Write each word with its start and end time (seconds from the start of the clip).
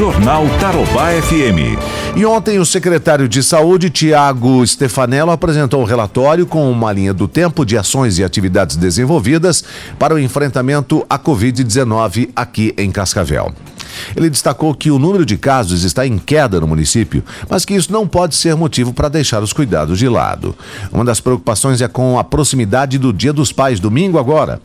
Jornal 0.00 0.46
Tarobá 0.58 1.10
FM. 1.10 1.76
E 2.16 2.24
ontem 2.24 2.58
o 2.58 2.64
secretário 2.64 3.28
de 3.28 3.42
Saúde, 3.42 3.90
Tiago 3.90 4.66
Stefanello, 4.66 5.30
apresentou 5.30 5.82
um 5.82 5.84
relatório 5.84 6.46
com 6.46 6.72
uma 6.72 6.90
linha 6.90 7.12
do 7.12 7.28
tempo 7.28 7.66
de 7.66 7.76
ações 7.76 8.18
e 8.18 8.24
atividades 8.24 8.76
desenvolvidas 8.76 9.62
para 9.98 10.14
o 10.14 10.18
enfrentamento 10.18 11.04
à 11.06 11.18
Covid-19 11.18 12.30
aqui 12.34 12.72
em 12.78 12.90
Cascavel. 12.90 13.52
Ele 14.16 14.30
destacou 14.30 14.74
que 14.74 14.90
o 14.90 14.98
número 14.98 15.24
de 15.24 15.36
casos 15.36 15.84
está 15.84 16.06
em 16.06 16.18
queda 16.18 16.60
no 16.60 16.66
município, 16.66 17.24
mas 17.48 17.64
que 17.64 17.74
isso 17.74 17.92
não 17.92 18.06
pode 18.06 18.34
ser 18.34 18.54
motivo 18.54 18.92
para 18.92 19.08
deixar 19.08 19.42
os 19.42 19.52
cuidados 19.52 19.98
de 19.98 20.08
lado. 20.08 20.54
Uma 20.92 21.04
das 21.04 21.20
preocupações 21.20 21.80
é 21.80 21.88
com 21.88 22.18
a 22.18 22.24
proximidade 22.24 22.98
do 22.98 23.12
Dia 23.12 23.32
dos 23.32 23.52
Pais, 23.52 23.80
domingo 23.80 24.18
agora, 24.18 24.60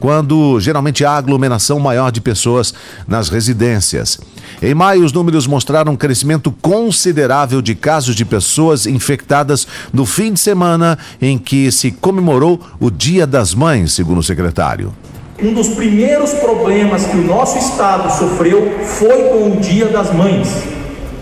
quando 0.00 0.58
geralmente 0.60 1.04
há 1.04 1.12
aglomeração 1.12 1.78
maior 1.78 2.10
de 2.10 2.20
pessoas 2.20 2.74
nas 3.06 3.28
residências. 3.28 4.18
Em 4.62 4.74
maio, 4.74 5.04
os 5.04 5.12
números 5.12 5.46
mostraram 5.46 5.92
um 5.92 5.96
crescimento 5.96 6.50
considerável 6.62 7.60
de 7.60 7.74
casos 7.74 8.14
de 8.14 8.24
pessoas 8.24 8.86
infectadas 8.86 9.66
no 9.92 10.06
fim 10.06 10.32
de 10.32 10.40
semana 10.40 10.98
em 11.20 11.36
que 11.36 11.70
se 11.70 11.90
comemorou 11.90 12.60
o 12.80 12.90
Dia 12.90 13.26
das 13.26 13.54
Mães, 13.54 13.92
segundo 13.92 14.18
o 14.18 14.22
secretário. 14.22 14.94
Um 15.42 15.52
dos 15.52 15.68
primeiros 15.68 16.32
problemas 16.32 17.04
que 17.04 17.16
o 17.16 17.22
nosso 17.22 17.58
Estado 17.58 18.10
sofreu 18.10 18.72
foi 18.84 19.24
com 19.24 19.50
o 19.50 19.56
Dia 19.60 19.86
das 19.86 20.10
Mães. 20.10 20.48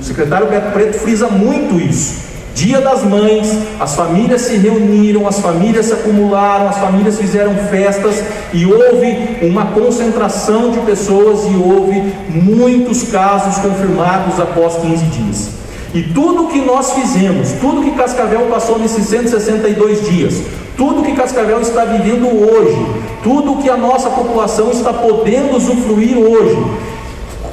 O 0.00 0.04
secretário 0.04 0.46
Beto 0.46 0.70
Preto 0.70 0.98
frisa 1.00 1.26
muito 1.26 1.80
isso. 1.80 2.22
Dia 2.54 2.80
das 2.80 3.02
Mães, 3.02 3.52
as 3.80 3.96
famílias 3.96 4.42
se 4.42 4.56
reuniram, 4.56 5.26
as 5.26 5.40
famílias 5.40 5.86
se 5.86 5.94
acumularam, 5.94 6.68
as 6.68 6.78
famílias 6.78 7.18
fizeram 7.18 7.56
festas 7.68 8.22
e 8.52 8.64
houve 8.64 9.38
uma 9.42 9.66
concentração 9.66 10.70
de 10.70 10.78
pessoas 10.80 11.40
e 11.50 11.56
houve 11.56 12.00
muitos 12.28 13.02
casos 13.10 13.60
confirmados 13.60 14.38
após 14.38 14.76
15 14.76 15.04
dias. 15.06 15.63
E 15.94 16.02
tudo 16.02 16.48
que 16.48 16.60
nós 16.60 16.92
fizemos, 16.92 17.52
tudo 17.60 17.82
que 17.82 17.92
Cascavel 17.92 18.46
passou 18.50 18.80
nesses 18.80 19.06
162 19.06 20.08
dias, 20.08 20.42
tudo 20.76 21.04
que 21.04 21.12
Cascavel 21.12 21.60
está 21.60 21.84
vivendo 21.84 22.26
hoje, 22.26 22.76
tudo 23.22 23.62
que 23.62 23.70
a 23.70 23.76
nossa 23.76 24.10
população 24.10 24.72
está 24.72 24.92
podendo 24.92 25.56
usufruir 25.56 26.18
hoje, 26.18 26.58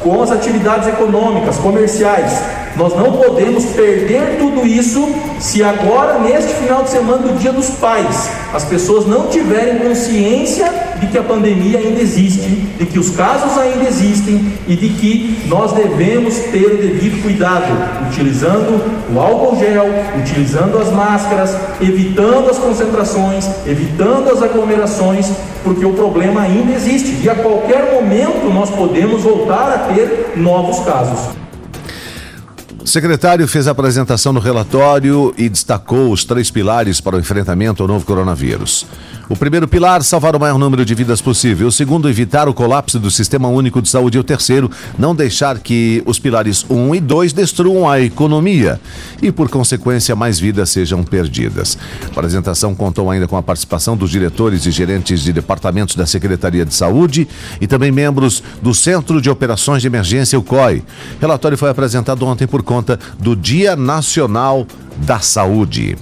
com 0.04 0.22
as 0.22 0.32
atividades 0.32 0.88
econômicas, 0.88 1.58
comerciais, 1.58 2.42
nós 2.76 2.96
não 2.96 3.12
podemos 3.14 3.66
perder 3.66 4.38
tudo 4.40 4.66
isso 4.66 5.08
se 5.40 5.64
agora, 5.64 6.20
neste 6.20 6.54
final 6.54 6.84
de 6.84 6.90
semana 6.90 7.28
do 7.28 7.38
Dia 7.38 7.52
dos 7.52 7.72
Pais, 7.72 8.30
as 8.54 8.64
pessoas 8.64 9.06
não 9.06 9.28
tiverem 9.28 9.80
consciência 9.80 10.72
de 11.00 11.08
que 11.08 11.18
a 11.18 11.24
pandemia 11.24 11.80
ainda 11.80 12.00
existe, 12.00 12.48
de 12.78 12.86
que 12.86 13.00
os 13.00 13.10
casos 13.10 13.58
ainda 13.58 13.88
existem 13.88 14.54
e 14.68 14.76
de 14.76 14.90
que 14.90 15.48
nós 15.48 15.74
devemos 15.74 16.36
ter 16.52 16.66
o 16.66 16.78
devido 16.78 17.22
cuidado, 17.24 17.66
utilizando 18.08 18.82
o 19.14 19.20
álcool 19.20 19.58
gel, 19.58 19.88
utilizando 20.20 20.78
as 20.78 20.92
máscaras, 20.92 21.56
evitando 21.82 22.50
as 22.50 22.58
concentrações, 22.58 23.50
evitando 23.66 24.30
as 24.30 24.44
aglomerações, 24.44 25.30
porque 25.64 25.86
o 25.86 25.94
problema 25.94 26.42
ainda 26.42 26.74
existe. 26.74 27.20
E 27.24 27.30
a 27.30 27.36
qualquer 27.36 27.94
momento 27.94 28.52
nós 28.54 28.70
podemos 28.70 29.24
voltar 29.24 29.74
a 29.74 29.78
ter 29.91 29.91
novos 30.36 30.80
casos. 30.86 31.36
O 32.84 32.88
secretário 32.88 33.47
fez 33.47 33.67
a 33.67 33.72
apresentação 33.72 34.34
no 34.34 34.39
relatório 34.39 35.34
e 35.38 35.47
destacou 35.47 36.11
os 36.11 36.25
três 36.25 36.50
pilares 36.50 37.00
para 37.00 37.16
o 37.16 37.20
enfrentamento 37.20 37.84
ao 37.84 37.88
novo 37.88 38.06
coronavírus. 38.06 38.88
O 39.32 39.36
primeiro 39.38 39.66
pilar, 39.66 40.04
salvar 40.04 40.36
o 40.36 40.40
maior 40.42 40.58
número 40.58 40.84
de 40.84 40.94
vidas 40.94 41.22
possível. 41.22 41.70
O 41.70 41.72
segundo, 41.72 42.10
evitar 42.10 42.50
o 42.50 42.54
colapso 42.54 43.00
do 43.00 43.10
Sistema 43.10 43.48
Único 43.48 43.82
de 43.82 43.88
Saúde. 43.88 44.18
E 44.18 44.20
o 44.20 44.26
terceiro, 44.26 44.70
não 45.00 45.16
deixar 45.16 45.58
que 45.60 46.04
os 46.06 46.20
pilares 46.20 46.66
1 46.70 46.76
um 46.76 46.94
e 46.94 47.00
2 47.00 47.32
destruam 47.32 47.90
a 47.90 48.02
economia 48.02 48.78
e, 49.22 49.32
por 49.32 49.48
consequência, 49.48 50.18
mais 50.18 50.38
vidas 50.38 50.70
sejam 50.70 51.02
perdidas. 51.02 51.78
A 52.04 52.08
apresentação 52.08 52.76
contou 52.76 53.09
ainda 53.09 53.26
com 53.26 53.38
a 53.38 53.42
participação 53.42 53.96
dos 53.96 54.09
diretores 54.09 54.66
e 54.66 54.72
gerentes 54.72 55.22
de 55.22 55.31
departamentos 55.31 55.96
da 55.96 56.06
Secretaria 56.06 56.66
de 56.66 56.74
Saúde 56.74 57.25
e 57.62 57.68
também 57.68 57.90
membros 57.90 58.44
do 58.62 58.74
Centro 58.74 59.22
de 59.22 59.30
Operações 59.30 59.81
de 59.81 59.88
Emergência, 59.88 60.38
o 60.38 60.44
COI. 60.44 60.84
O 61.18 61.22
relatório 61.22 61.58
foi 61.58 61.69
apresentado 61.69 62.25
ontem 62.25 62.48
por 62.48 62.63
conta 62.63 63.00
do 63.18 63.34
Dia 63.34 63.78
Nacional 63.78 64.68
da 64.98 65.22
Saúde. 65.22 65.96